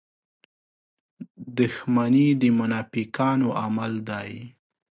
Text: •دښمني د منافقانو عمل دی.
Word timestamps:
•دښمني 1.59 2.27
د 2.41 2.43
منافقانو 2.59 3.47
عمل 3.63 3.93
دی. 4.09 4.31